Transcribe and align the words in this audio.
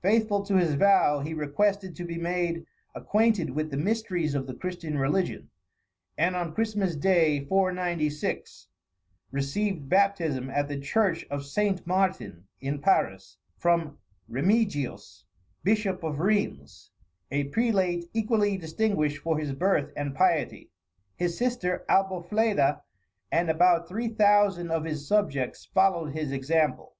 Faithful 0.00 0.42
to 0.42 0.56
his 0.56 0.72
vow, 0.72 1.20
he 1.20 1.34
requested 1.34 1.94
to 1.94 2.06
be 2.06 2.16
made 2.16 2.64
acquainted 2.94 3.50
with 3.50 3.70
the 3.70 3.76
mysteries 3.76 4.34
of 4.34 4.46
the 4.46 4.54
Christian 4.54 4.96
religion; 4.96 5.50
and 6.16 6.34
on 6.34 6.54
Christmas 6.54 6.96
day, 6.96 7.44
496, 7.44 8.68
received 9.32 9.90
baptism 9.90 10.48
at 10.48 10.66
the 10.68 10.80
church 10.80 11.24
of 11.30 11.44
St. 11.44 11.86
Martin, 11.86 12.46
in 12.58 12.80
Paris, 12.80 13.36
from 13.58 13.98
Remigius, 14.30 15.24
Bishop 15.62 16.02
of 16.02 16.20
Rheims, 16.20 16.90
a 17.30 17.44
prelate 17.50 18.06
equally 18.14 18.56
distinguished 18.56 19.18
for 19.18 19.36
his 19.38 19.52
birth 19.52 19.92
and 19.94 20.14
piety. 20.14 20.70
His 21.16 21.36
sister 21.36 21.84
Albofleda, 21.86 22.80
and 23.30 23.50
about 23.50 23.90
three 23.90 24.08
thousand 24.08 24.70
of 24.70 24.84
his 24.84 25.06
subjects, 25.06 25.66
followed 25.66 26.14
his 26.14 26.32
example. 26.32 26.96